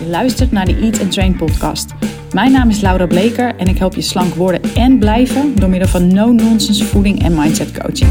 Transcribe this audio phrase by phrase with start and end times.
[0.00, 1.90] Je luistert naar de Eat and Train podcast.
[2.32, 5.88] Mijn naam is Laura Bleker en ik help je slank worden en blijven door middel
[5.88, 8.10] van no-nonsense voeding en mindset coaching.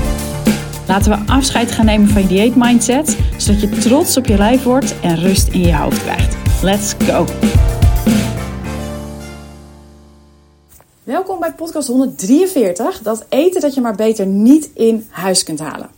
[0.88, 4.64] Laten we afscheid gaan nemen van je dieet mindset, zodat je trots op je lijf
[4.64, 6.36] wordt en rust in je hoofd krijgt.
[6.64, 7.26] Let's go!
[11.04, 15.90] Welkom bij podcast 143, dat eten dat je maar beter niet in huis kunt halen.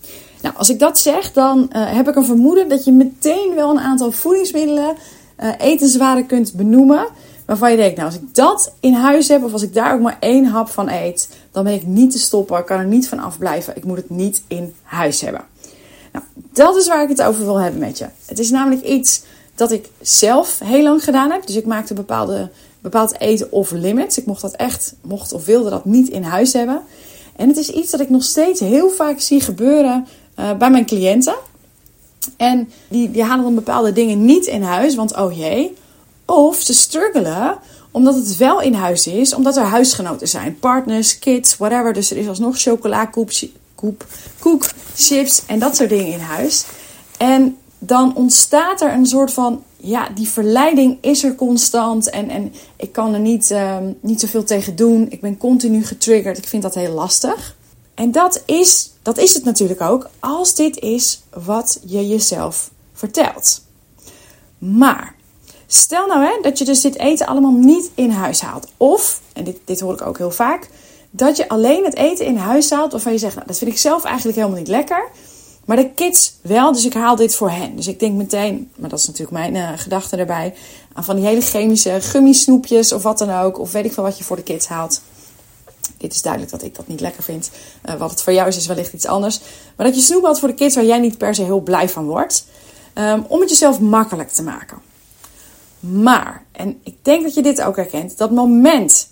[0.42, 3.70] Nou, als ik dat zeg, dan uh, heb ik een vermoeden dat je meteen wel
[3.70, 4.96] een aantal voedingsmiddelen,
[5.42, 7.08] uh, etenswaren kunt benoemen.
[7.46, 10.02] Waarvan je denkt, nou, als ik dat in huis heb, of als ik daar ook
[10.02, 13.20] maar één hap van eet, dan ben ik niet te stoppen, kan er niet van
[13.20, 13.76] afblijven.
[13.76, 15.42] Ik moet het niet in huis hebben.
[16.12, 18.06] Nou, dat is waar ik het over wil hebben met je.
[18.26, 19.22] Het is namelijk iets
[19.56, 21.46] dat ik zelf heel lang gedaan heb.
[21.46, 22.50] Dus ik maakte bepaalde,
[22.82, 24.18] bepaald eten of limits.
[24.18, 26.82] Ik mocht dat echt, mocht of wilde dat niet in huis hebben.
[27.36, 30.08] En het is iets dat ik nog steeds heel vaak zie gebeuren
[30.40, 31.36] uh, bij mijn cliënten.
[32.38, 35.74] En die, die halen dan bepaalde dingen niet in huis, want oh jee.
[36.26, 37.58] Of ze struggelen
[37.92, 40.60] omdat het wel in huis is, omdat er huisgenoten zijn.
[40.60, 41.94] Partners, kids, whatever.
[41.94, 43.32] Dus er is alsnog chocola, koep,
[43.76, 44.06] koep,
[44.40, 46.66] koek, chips en dat soort dingen in huis.
[47.18, 52.10] En dan ontstaat er een soort van, ja, die verleiding is er constant.
[52.10, 55.08] En, en ik kan er niet, uh, niet zoveel tegen doen.
[55.10, 56.38] Ik ben continu getriggerd.
[56.38, 57.56] Ik vind dat heel lastig.
[58.02, 63.62] En dat is, dat is het natuurlijk ook als dit is wat je jezelf vertelt.
[64.58, 65.16] Maar
[65.68, 68.68] stel nou hè, dat je dus dit eten allemaal niet in huis haalt.
[68.78, 70.70] Of, en dit, dit hoor ik ook heel vaak,
[71.12, 73.78] dat je alleen het eten in huis haalt waarvan je zegt, nou, dat vind ik
[73.78, 75.10] zelf eigenlijk helemaal niet lekker.
[75.66, 77.76] Maar de kids wel, dus ik haal dit voor hen.
[77.76, 80.54] Dus ik denk meteen, maar dat is natuurlijk mijn uh, gedachte erbij,
[80.94, 83.60] aan van die hele chemische gummisnoepjes of wat dan ook.
[83.60, 85.02] Of weet ik veel wat je voor de kids haalt.
[86.02, 87.50] Dit is duidelijk dat ik dat niet lekker vind.
[87.86, 89.40] Uh, wat het voor jou is, is wellicht iets anders.
[89.76, 91.90] Maar dat je snoep had voor de kids waar jij niet per se heel blij
[91.90, 92.46] van wordt.
[92.96, 94.78] Um, om het jezelf makkelijk te maken.
[95.80, 99.08] Maar, en ik denk dat je dit ook herkent, dat moment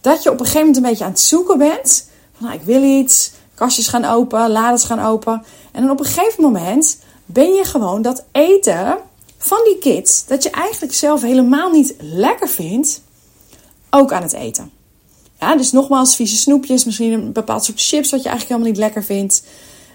[0.00, 2.08] dat je op een gegeven moment een beetje aan het zoeken bent.
[2.36, 5.44] Van nou, ik wil iets, kastjes gaan open, lades gaan open.
[5.72, 8.98] En dan op een gegeven moment ben je gewoon dat eten
[9.38, 13.02] van die kids, dat je eigenlijk zelf helemaal niet lekker vindt,
[13.90, 14.70] ook aan het eten.
[15.42, 18.78] Ja, dus nogmaals, vieze snoepjes, misschien een bepaald soort chips wat je eigenlijk helemaal niet
[18.78, 19.42] lekker vindt.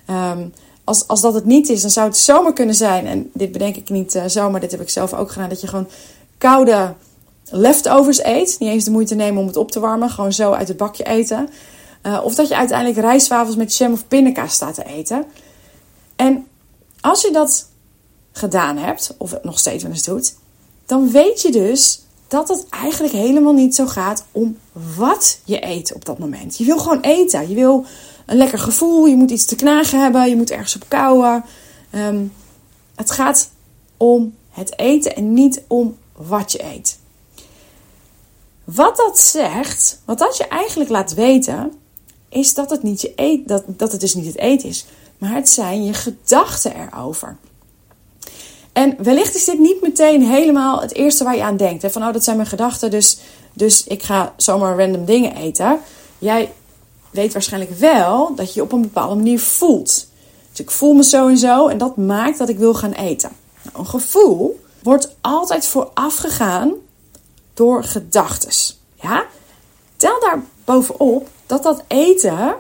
[0.10, 0.54] Um,
[0.84, 3.08] als, als dat het niet is, dan zou het zomaar kunnen zijn.
[3.08, 5.50] En dit bedenk ik niet uh, zomaar, dit heb ik zelf ook gedaan.
[5.50, 5.88] Dat je gewoon
[6.38, 6.94] koude
[7.50, 8.56] leftovers eet.
[8.60, 10.10] Niet eens de moeite nemen om het op te warmen.
[10.10, 11.50] Gewoon zo uit het bakje eten.
[12.04, 15.26] Uh, of dat je uiteindelijk rijstwafels met jam of pindakaas staat te eten.
[16.16, 16.48] En
[17.02, 17.68] als je dat
[18.32, 20.36] gedaan hebt, of nog steeds wel eens doet,
[20.86, 24.58] dan weet je dus dat het eigenlijk helemaal niet zo gaat om
[24.96, 26.58] wat je eet op dat moment.
[26.58, 27.50] Je wil gewoon eten.
[27.50, 27.86] Je wil
[28.26, 29.06] een lekker gevoel.
[29.06, 30.30] Je moet iets te knagen hebben.
[30.30, 31.44] Je moet ergens op kouwen.
[31.92, 32.34] Um,
[32.96, 33.50] het gaat
[33.98, 37.00] om het eten en niet om wat je eet.
[38.64, 41.74] Wat dat zegt, wat dat je eigenlijk laat weten,
[42.30, 44.86] is dat het, niet je eet, dat, dat het dus niet het eten is,
[45.18, 47.38] maar het zijn je gedachten erover.
[48.78, 51.82] En wellicht is dit niet meteen helemaal het eerste waar je aan denkt.
[51.82, 51.90] Hè?
[51.90, 53.18] Van, oh, dat zijn mijn gedachten, dus,
[53.54, 55.80] dus ik ga zomaar random dingen eten.
[56.18, 56.54] Jij
[57.10, 60.08] weet waarschijnlijk wel dat je je op een bepaalde manier voelt.
[60.50, 63.32] Dus ik voel me zo en zo en dat maakt dat ik wil gaan eten.
[63.62, 66.74] Nou, een gevoel wordt altijd voorafgegaan
[67.54, 68.76] door gedachten.
[69.02, 69.26] Ja?
[69.96, 72.56] Tel daar bovenop dat dat eten,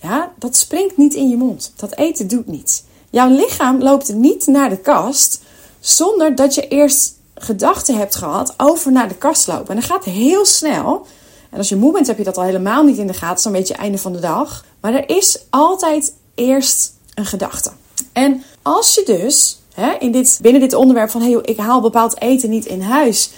[0.00, 1.72] ja, dat springt niet in je mond.
[1.76, 2.82] Dat eten doet niets.
[3.10, 5.40] Jouw lichaam loopt niet naar de kast
[5.80, 9.68] zonder dat je eerst gedachten hebt gehad over naar de kast lopen.
[9.68, 11.06] En dat gaat heel snel.
[11.50, 13.42] En als je moe bent, heb je dat al helemaal niet in de gaten.
[13.42, 14.64] Zo'n beetje einde van de dag.
[14.80, 17.70] Maar er is altijd eerst een gedachte.
[18.12, 21.80] En als je dus hè, in dit, binnen dit onderwerp van hey joh, ik haal
[21.80, 23.30] bepaald eten niet in huis,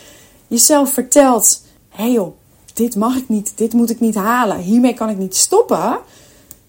[0.47, 2.37] jezelf vertelt: hé hey joh,
[2.75, 5.99] dit mag ik niet, dit moet ik niet halen, hiermee kan ik niet stoppen.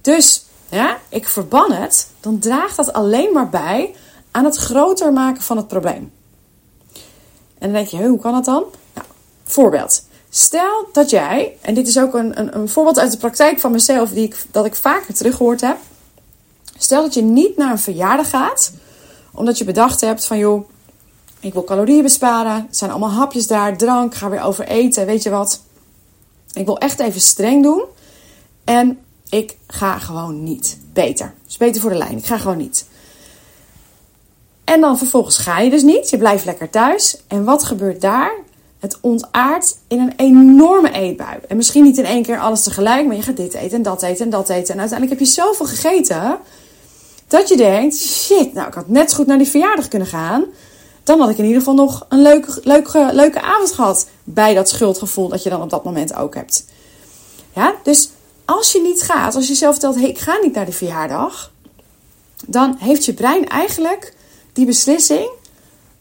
[0.01, 0.42] Dus
[0.73, 3.95] ja, ik verban het, dan draagt dat alleen maar bij
[4.31, 6.11] aan het groter maken van het probleem.
[7.57, 8.63] En dan denk je, hoe kan dat dan?
[8.93, 9.07] Nou,
[9.43, 10.05] voorbeeld.
[10.29, 13.71] Stel dat jij, en dit is ook een, een, een voorbeeld uit de praktijk van
[13.71, 15.77] mezelf, die ik, dat ik vaker teruggehoord heb.
[16.77, 18.71] Stel dat je niet naar een verjaardag gaat,
[19.33, 20.69] omdat je bedacht hebt van joh,
[21.39, 22.65] ik wil calorieën besparen.
[22.67, 25.05] Het zijn allemaal hapjes daar, drank, ga weer over eten.
[25.05, 25.61] Weet je wat?
[26.53, 27.83] Ik wil echt even streng doen.
[28.63, 29.02] En
[29.33, 30.77] ik ga gewoon niet.
[30.93, 31.33] Beter.
[31.47, 32.17] is beter voor de lijn.
[32.17, 32.85] Ik ga gewoon niet.
[34.63, 36.09] En dan vervolgens ga je dus niet.
[36.09, 37.17] Je blijft lekker thuis.
[37.27, 38.31] En wat gebeurt daar?
[38.79, 41.39] Het ontaart in een enorme eetbui.
[41.47, 44.01] En misschien niet in één keer alles tegelijk, maar je gaat dit eten en dat
[44.01, 44.73] eten en dat eten.
[44.73, 46.37] En uiteindelijk heb je zoveel gegeten
[47.27, 50.45] dat je denkt: shit, nou ik had net zo goed naar die verjaardag kunnen gaan.
[51.03, 54.69] dan had ik in ieder geval nog een leuke, leuke, leuke avond gehad bij dat
[54.69, 56.65] schuldgevoel dat je dan op dat moment ook hebt.
[57.53, 58.09] Ja, dus
[58.45, 61.51] als je niet gaat, als je zelf vertelt, hey, ik ga niet naar de verjaardag,
[62.45, 64.13] dan heeft je brein eigenlijk
[64.53, 65.29] die beslissing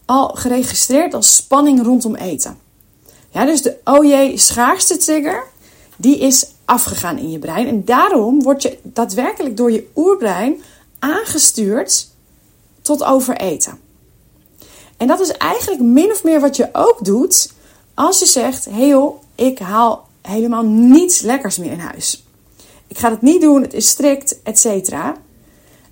[0.05, 2.57] al geregistreerd als spanning rondom eten.
[3.29, 5.43] Ja, dus de oh jee schaarste trigger,
[5.95, 7.67] die is afgegaan in je brein.
[7.67, 10.61] En daarom word je daadwerkelijk door je oerbrein
[10.99, 12.07] aangestuurd
[12.81, 13.79] tot overeten.
[14.97, 17.51] En dat is eigenlijk min of meer wat je ook doet
[17.93, 22.22] als je zegt: hé hey ik haal helemaal niets lekkers meer in huis.
[22.93, 25.15] Ik ga het niet doen, het is strikt, et cetera.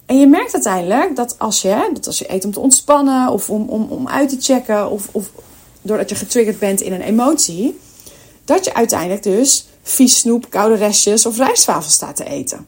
[0.05, 3.49] En je merkt uiteindelijk dat als je, dat als je eet om te ontspannen of
[3.49, 5.29] om, om, om uit te checken of, of
[5.81, 7.79] doordat je getriggerd bent in een emotie,
[8.45, 12.67] dat je uiteindelijk dus vies snoep, koude restjes of rijstwafel staat te eten.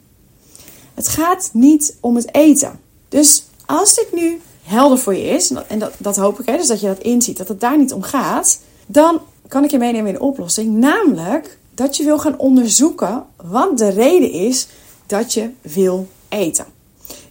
[0.93, 2.79] Het gaat niet om het eten.
[3.09, 6.67] Dus als dit nu helder voor je is, en dat, dat hoop ik, hè, dus
[6.67, 10.07] dat je dat inziet, dat het daar niet om gaat, dan kan ik je meenemen
[10.07, 10.73] in de oplossing.
[10.73, 14.67] Namelijk dat je wil gaan onderzoeken wat de reden is
[15.05, 16.65] dat je wil eten.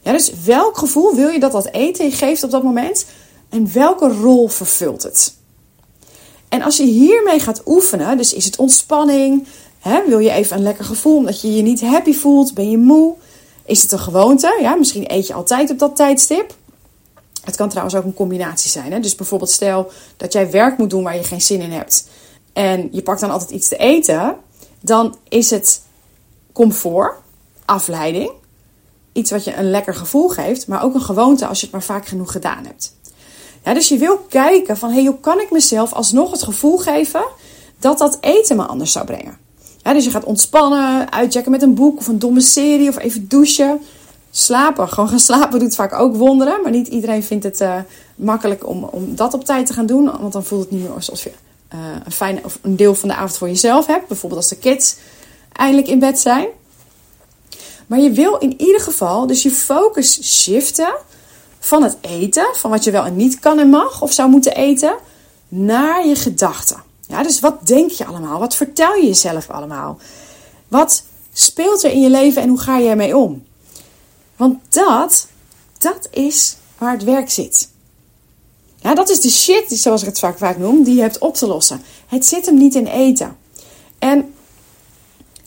[0.03, 3.07] Dus welk gevoel wil je dat dat eten geeft op dat moment
[3.49, 5.35] en welke rol vervult het?
[6.49, 9.47] En als je hiermee gaat oefenen, dus is het ontspanning,
[9.79, 12.79] hè, wil je even een lekker gevoel omdat je je niet happy voelt, ben je
[12.79, 13.15] moe,
[13.65, 14.59] is het een gewoonte?
[14.61, 16.55] Ja, misschien eet je altijd op dat tijdstip.
[17.45, 18.93] Het kan trouwens ook een combinatie zijn.
[18.93, 19.01] Hè?
[19.01, 22.09] Dus bijvoorbeeld stel dat jij werk moet doen waar je geen zin in hebt.
[22.53, 24.37] En je pakt dan altijd iets te eten.
[24.81, 25.83] Dan is het
[26.53, 27.15] comfort,
[27.65, 28.31] afleiding.
[29.13, 30.67] Iets wat je een lekker gevoel geeft.
[30.67, 32.97] Maar ook een gewoonte als je het maar vaak genoeg gedaan hebt.
[33.65, 37.25] Ja, dus je wil kijken van hey, hoe kan ik mezelf alsnog het gevoel geven
[37.79, 39.39] dat dat eten me anders zou brengen.
[39.83, 43.29] Ja, dus je gaat ontspannen, uitchecken met een boek of een domme serie of even
[43.29, 43.81] douchen
[44.31, 44.89] slapen.
[44.89, 46.63] Gewoon gaan slapen doet vaak ook wonderen.
[46.63, 47.77] Maar niet iedereen vindt het uh,
[48.15, 50.05] makkelijk om, om dat op tijd te gaan doen.
[50.21, 51.33] Want dan voelt het niet meer alsof je
[52.05, 54.09] een, fijne, of een deel van de avond voor jezelf hebt.
[54.09, 54.97] Bijvoorbeeld als de kids
[55.53, 56.47] eindelijk in bed zijn.
[57.87, 60.95] Maar je wil in ieder geval dus je focus shiften
[61.59, 64.55] van het eten, van wat je wel en niet kan en mag of zou moeten
[64.55, 64.95] eten,
[65.49, 66.83] naar je gedachten.
[67.07, 68.39] Ja, dus wat denk je allemaal?
[68.39, 69.99] Wat vertel je jezelf allemaal?
[70.69, 73.45] Wat speelt er in je leven en hoe ga je ermee om?
[74.37, 75.27] Want dat,
[75.79, 77.69] dat is waar het werk zit.
[78.83, 81.35] Ja, dat is de shit, zoals ik het vaak, vaak noem, die je hebt op
[81.35, 81.83] te lossen.
[82.07, 83.37] Het zit hem niet in eten.
[83.99, 84.35] En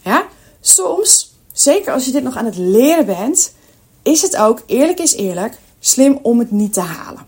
[0.02, 0.28] ja,
[0.62, 3.54] soms, zeker als je dit nog aan het leren bent,
[4.04, 7.28] is het ook, eerlijk is eerlijk, slim om het niet te halen.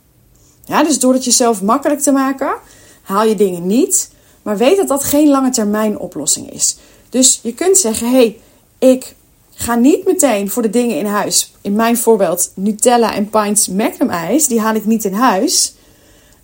[0.65, 2.55] Ja, dus door het jezelf makkelijk te maken,
[3.01, 4.09] haal je dingen niet.
[4.41, 6.77] Maar weet dat dat geen lange termijn oplossing is.
[7.09, 8.39] Dus je kunt zeggen: hé, hey,
[8.79, 9.15] ik
[9.59, 11.53] Ga niet meteen voor de dingen in huis.
[11.61, 14.47] In mijn voorbeeld Nutella en Pints Magnum ijs.
[14.47, 15.73] Die haal ik niet in huis.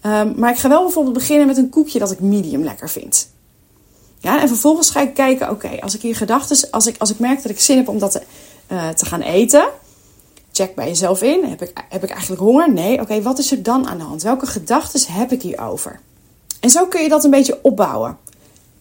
[0.06, 3.30] Um, maar ik ga wel bijvoorbeeld beginnen met een koekje dat ik medium lekker vind.
[4.20, 7.20] Ja, en vervolgens ga ik kijken, oké, als ik hier gedachten, als ik, als ik
[7.20, 8.22] merk dat ik zin heb om dat te,
[8.68, 9.70] uh, te gaan eten,
[10.52, 11.46] check bij jezelf in.
[11.46, 12.74] Heb ik, heb ik eigenlijk honger?
[12.74, 13.02] Nee.
[13.02, 14.24] Oké, wat is er dan aan de hand?
[14.24, 16.00] Welke gedachten heb ik hierover?
[16.60, 18.18] En zo kun je dat een beetje opbouwen.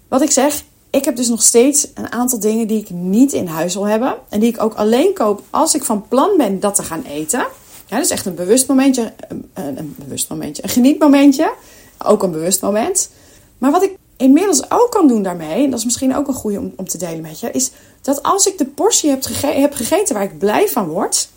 [0.09, 3.47] Wat ik zeg, ik heb dus nog steeds een aantal dingen die ik niet in
[3.47, 4.15] huis wil hebben.
[4.29, 7.47] En die ik ook alleen koop als ik van plan ben dat te gaan eten.
[7.93, 9.13] Ja, dus echt een bewust momentje.
[9.29, 10.63] Een, een bewust momentje.
[10.63, 11.53] Een genietmomentje.
[11.99, 13.11] Ook een bewust moment.
[13.59, 15.65] Maar wat ik inmiddels ook kan doen daarmee.
[15.65, 17.51] En dat is misschien ook een goede om, om te delen met je.
[17.51, 21.29] Is dat als ik de portie heb, heb gegeten waar ik blij van word.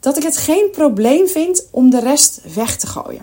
[0.00, 3.22] Dat ik het geen probleem vind om de rest weg te gooien.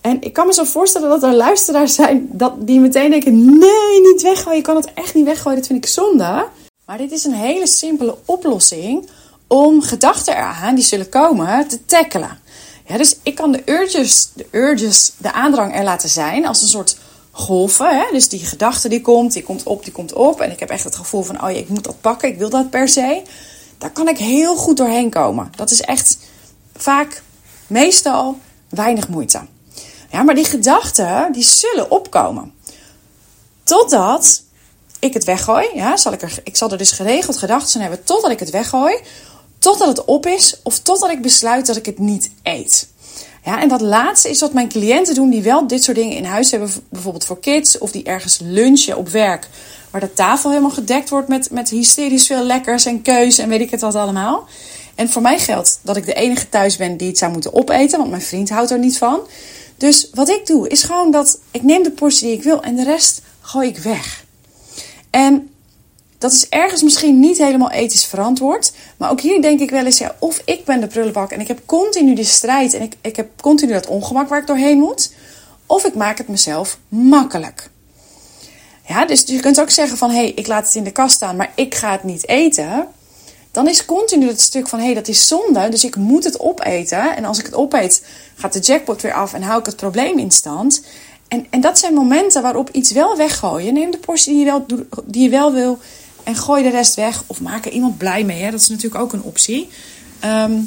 [0.00, 4.00] En ik kan me zo voorstellen dat er luisteraars zijn dat die meteen denken: nee,
[4.12, 4.56] niet weggooien.
[4.56, 5.58] Je kan het echt niet weggooien.
[5.58, 6.46] Dat vind ik zonde.
[6.86, 9.08] Maar dit is een hele simpele oplossing
[9.48, 12.38] om gedachten eraan die zullen komen te tackelen.
[12.86, 16.68] Ja, dus ik kan de urges, de urges, de aandrang er laten zijn als een
[16.68, 16.96] soort
[17.30, 17.98] golven.
[17.98, 18.04] Hè?
[18.12, 20.40] Dus die gedachte die komt, die komt op, die komt op.
[20.40, 22.50] En ik heb echt het gevoel van, oh ja, ik moet dat pakken, ik wil
[22.50, 23.22] dat per se.
[23.78, 25.52] Daar kan ik heel goed doorheen komen.
[25.56, 26.18] Dat is echt
[26.76, 27.22] vaak,
[27.66, 28.38] meestal,
[28.68, 29.40] weinig moeite.
[30.10, 32.54] Ja, maar die gedachten, die zullen opkomen.
[33.62, 34.42] Totdat
[34.98, 35.68] ik het weggooi.
[35.74, 39.00] Ja, zal ik, er, ik zal er dus geregeld gedachten hebben totdat ik het weggooi.
[39.68, 40.60] Totdat het op is.
[40.62, 42.88] Of totdat ik besluit dat ik het niet eet.
[43.44, 46.24] Ja, en dat laatste is wat mijn cliënten doen die wel dit soort dingen in
[46.24, 46.70] huis hebben.
[46.88, 47.78] Bijvoorbeeld voor kids.
[47.78, 49.48] Of die ergens lunchen op werk.
[49.90, 53.60] Waar de tafel helemaal gedekt wordt met, met hysterisch veel lekkers en keus en weet
[53.60, 54.46] ik het wat allemaal.
[54.94, 57.98] En voor mij geldt dat ik de enige thuis ben die het zou moeten opeten.
[57.98, 59.20] Want mijn vriend houdt er niet van.
[59.76, 62.76] Dus wat ik doe is gewoon dat ik neem de portie die ik wil en
[62.76, 64.24] de rest gooi ik weg.
[65.10, 65.50] En
[66.18, 69.98] dat is ergens misschien niet helemaal ethisch verantwoord, Maar ook hier denk ik wel eens,
[69.98, 73.16] ja, of ik ben de prullenbak en ik heb continu die strijd en ik, ik
[73.16, 75.12] heb continu dat ongemak waar ik doorheen moet.
[75.66, 77.70] Of ik maak het mezelf makkelijk.
[78.86, 81.14] Ja, dus je kunt ook zeggen van, hé, hey, ik laat het in de kast
[81.14, 82.88] staan, maar ik ga het niet eten.
[83.50, 86.40] Dan is continu het stuk van, hé, hey, dat is zonde, dus ik moet het
[86.40, 87.16] opeten.
[87.16, 90.18] En als ik het opeet, gaat de jackpot weer af en hou ik het probleem
[90.18, 90.82] in stand.
[91.28, 93.74] En, en dat zijn momenten waarop iets wel weggooien.
[93.74, 94.66] Neem de portie die je wel,
[95.04, 95.78] die je wel wil
[96.28, 97.22] en gooi de rest weg.
[97.26, 98.50] Of maak er iemand blij mee, hè?
[98.50, 99.68] dat is natuurlijk ook een optie.
[100.20, 100.60] Ehm,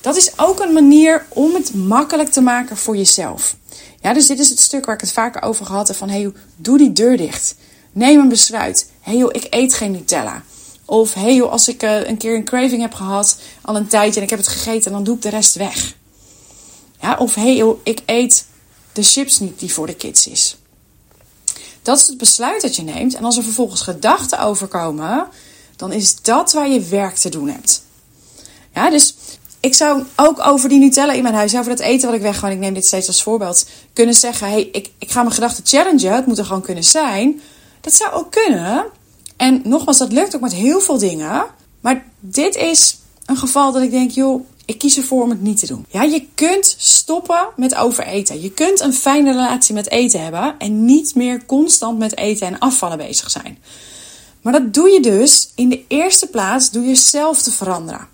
[0.00, 3.56] dat is ook een manier om het makkelijk te maken voor jezelf.
[4.00, 6.08] Ja, dus dit is het stuk waar ik het vaker over gehad heb van...
[6.08, 7.54] hey, doe die deur dicht.
[7.92, 8.90] Neem een besluit.
[9.00, 10.42] hey, joh, ik eet geen Nutella.
[10.84, 14.16] Of hey, joh, als ik uh, een keer een craving heb gehad, al een tijdje
[14.16, 15.94] en ik heb het gegeten, dan doe ik de rest weg.
[17.00, 18.46] Ja, of hey, joh, ik eet
[18.92, 20.56] de chips niet die voor de kids is.
[21.82, 23.14] Dat is het besluit dat je neemt.
[23.14, 25.26] En als er vervolgens gedachten overkomen,
[25.76, 27.82] dan is dat waar je werk te doen hebt.
[28.74, 29.14] Ja, dus
[29.60, 32.52] ik zou ook over die Nutella in mijn huis, over dat eten wat ik weggooi,
[32.52, 36.14] ik neem dit steeds als voorbeeld, kunnen zeggen: hey, ik, ik ga mijn gedachten challengen.
[36.14, 37.40] Het moet er gewoon kunnen zijn.
[37.80, 38.84] Dat zou ook kunnen.
[39.36, 41.44] En nogmaals, dat lukt ook met heel veel dingen.
[41.80, 45.58] Maar dit is een geval dat ik denk, joh, ik kies ervoor om het niet
[45.58, 45.86] te doen.
[45.88, 48.40] Ja, je kunt stoppen met overeten.
[48.40, 52.58] Je kunt een fijne relatie met eten hebben en niet meer constant met eten en
[52.58, 53.58] afvallen bezig zijn.
[54.42, 58.08] Maar dat doe je dus in de eerste plaats door jezelf te veranderen.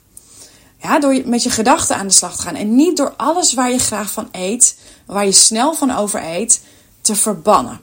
[0.83, 2.55] Ja, door met je gedachten aan de slag te gaan.
[2.55, 6.61] En niet door alles waar je graag van eet, waar je snel van overeet,
[7.01, 7.81] te verbannen.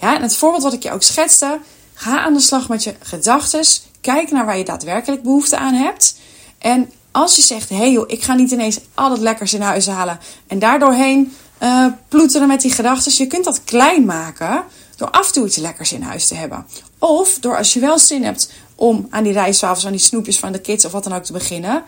[0.00, 1.58] Ja, het voorbeeld wat ik je ook schetste,
[1.94, 3.64] ga aan de slag met je gedachten.
[4.00, 6.16] Kijk naar waar je daadwerkelijk behoefte aan hebt.
[6.58, 9.60] En als je zegt, hé hey joh, ik ga niet ineens al het lekkers in
[9.60, 13.12] huis halen en daardoorheen uh, ploeteren met die gedachten.
[13.16, 14.64] Je kunt dat klein maken
[14.96, 16.66] door af en toe iets lekkers in huis te hebben.
[16.98, 20.52] Of door als je wel zin hebt om aan die rijstwafels, aan die snoepjes van
[20.52, 21.82] de kids of wat dan ook te beginnen.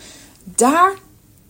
[0.45, 0.93] Daar,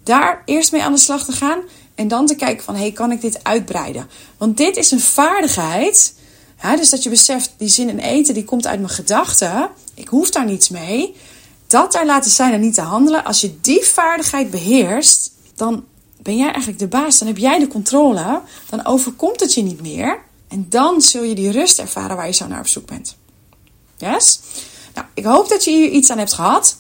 [0.02, 1.60] daar eerst mee aan de slag te gaan.
[1.94, 4.08] En dan te kijken van, hey, kan ik dit uitbreiden?
[4.38, 6.14] Want dit is een vaardigheid.
[6.62, 9.68] Ja, dus dat je beseft, die zin in eten, die komt uit mijn gedachten.
[9.94, 11.14] Ik hoef daar niets mee
[11.66, 13.24] dat daar laten zijn en niet te handelen.
[13.24, 15.84] Als je die vaardigheid beheerst, dan
[16.22, 17.18] ben jij eigenlijk de baas.
[17.18, 18.40] Dan heb jij de controle.
[18.68, 20.18] Dan overkomt het je niet meer.
[20.48, 23.16] En dan zul je die rust ervaren waar je zo naar op zoek bent.
[23.96, 24.40] Yes?
[24.94, 26.76] Nou, ik hoop dat je hier iets aan hebt gehad.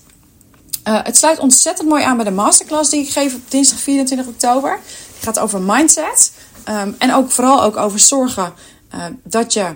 [0.84, 4.26] Uh, het sluit ontzettend mooi aan bij de masterclass die ik geef op dinsdag 24
[4.26, 4.80] oktober.
[5.12, 6.32] Die gaat over mindset.
[6.68, 8.52] Um, en ook vooral ook over zorgen
[8.94, 9.74] uh, dat je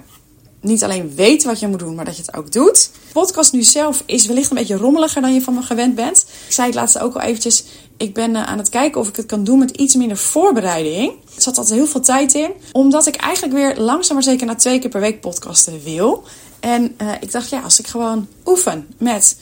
[0.60, 2.90] niet alleen weet wat je moet doen, maar dat je het ook doet.
[2.92, 6.26] De podcast nu zelf is wellicht een beetje rommeliger dan je van me gewend bent.
[6.46, 7.64] Ik zei het laatst ook al eventjes.
[7.96, 11.10] Ik ben eh, aan het kijken of ik het kan doen met iets minder voorbereiding.
[11.10, 12.52] Er zat altijd heel veel tijd in.
[12.72, 16.24] Omdat ik eigenlijk weer langzaam maar zeker na twee keer per week podcasten wil.
[16.60, 19.36] En uh, ik dacht, ja, als ik gewoon oefen met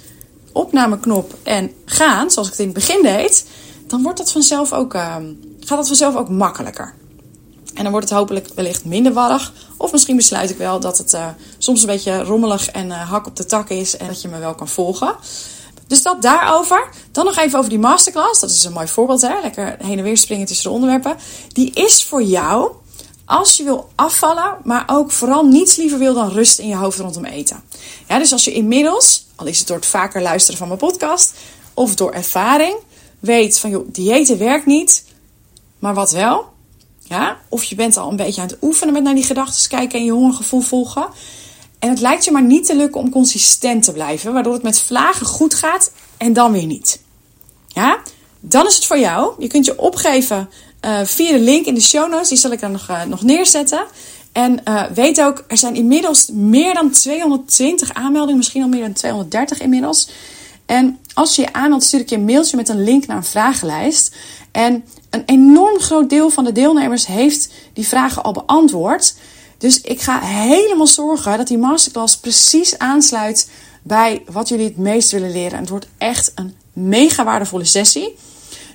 [0.52, 3.46] opnameknop en gaan, zoals ik het in het begin deed,
[3.86, 5.16] dan wordt dat vanzelf ook, uh,
[5.60, 6.94] gaat dat vanzelf ook makkelijker.
[7.74, 9.52] En dan wordt het hopelijk wellicht minder warrig.
[9.76, 13.26] Of misschien besluit ik wel dat het uh, soms een beetje rommelig en uh, hak
[13.26, 13.96] op de tak is.
[13.96, 15.16] En dat je me wel kan volgen.
[15.86, 16.88] Dus dat daarover.
[17.12, 18.40] Dan nog even over die masterclass.
[18.40, 19.40] Dat is een mooi voorbeeld, hè?
[19.42, 21.16] Lekker heen en weer springen tussen de onderwerpen.
[21.52, 22.70] Die is voor jou
[23.28, 26.98] als je wil afvallen, maar ook vooral niets liever wil dan rust in je hoofd
[26.98, 27.62] rondom eten.
[28.08, 31.34] Ja, dus als je inmiddels, al is het door het vaker luisteren van mijn podcast
[31.74, 32.76] of door ervaring,
[33.18, 35.04] weet van joh, diëten werkt niet,
[35.78, 36.56] maar wat wel?
[37.08, 37.36] Ja?
[37.48, 40.04] Of je bent al een beetje aan het oefenen met naar die gedachten kijken en
[40.04, 41.06] je hongergevoel volgen.
[41.78, 44.80] En het lijkt je maar niet te lukken om consistent te blijven, waardoor het met
[44.80, 47.00] vlagen goed gaat en dan weer niet.
[47.66, 47.98] Ja?
[48.40, 49.32] Dan is het voor jou.
[49.38, 50.48] Je kunt je opgeven
[50.84, 52.28] uh, via de link in de show notes.
[52.28, 53.84] Die zal ik dan nog, uh, nog neerzetten.
[54.32, 58.92] En uh, weet ook, er zijn inmiddels meer dan 220 aanmeldingen, misschien al meer dan
[58.92, 60.08] 230 inmiddels.
[60.66, 63.24] En als je je aanmeldt, stuur ik je een mailtje met een link naar een
[63.24, 64.14] vragenlijst.
[64.50, 69.14] En een enorm groot deel van de deelnemers heeft die vragen al beantwoord.
[69.58, 73.50] Dus ik ga helemaal zorgen dat die masterclass precies aansluit
[73.82, 75.52] bij wat jullie het meest willen leren.
[75.52, 78.16] En het wordt echt een mega waardevolle sessie.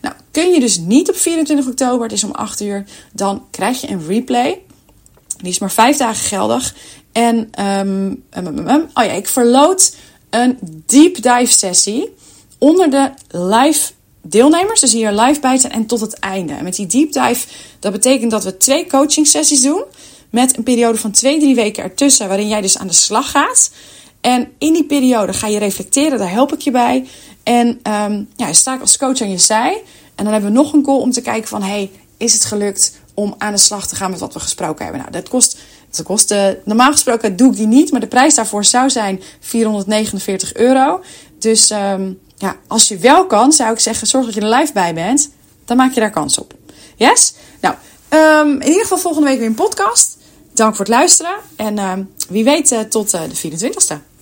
[0.02, 3.82] Nou, kun je dus niet op 24 oktober, het is om 8 uur, dan krijg
[3.82, 4.62] je een replay.
[5.38, 6.76] Die is maar 5 dagen geldig.
[7.12, 8.24] En, um,
[8.94, 9.96] oh ja, ik verloot
[10.30, 12.14] een deep dive sessie
[12.58, 13.92] onder de live
[14.24, 14.80] deelnemers.
[14.80, 16.54] Dus hier live bij zijn en tot het einde.
[16.54, 17.48] En met die deep dive,
[17.80, 19.84] dat betekent dat we twee coaching sessies doen.
[20.30, 23.72] Met een periode van twee, drie weken ertussen, waarin jij dus aan de slag gaat.
[24.22, 27.08] En in die periode ga je reflecteren, daar help ik je bij.
[27.44, 29.82] En um, ja, sta ik als coach aan je zij.
[30.16, 31.64] En dan hebben we nog een call om te kijken van...
[31.64, 35.02] hey, is het gelukt om aan de slag te gaan met wat we gesproken hebben?
[35.02, 35.58] Nou, dat kost...
[35.90, 39.22] Dat kost uh, normaal gesproken doe ik die niet, maar de prijs daarvoor zou zijn
[39.40, 41.02] 449 euro.
[41.40, 44.74] Dus um, ja, als je wel kan, zou ik zeggen, zorg dat je er live
[44.74, 45.30] bij bent.
[45.66, 46.54] Dan maak je daar kans op.
[46.96, 47.34] Yes?
[47.62, 47.76] Nou,
[48.10, 50.18] um, in ieder geval volgende week weer een podcast.
[50.54, 51.36] Dank voor het luisteren.
[51.56, 54.13] En um, wie weet uh, tot uh, de 24e.